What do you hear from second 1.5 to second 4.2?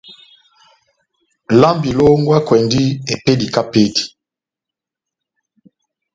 Lambi lohengwakwɛndi epédi kahá epédi.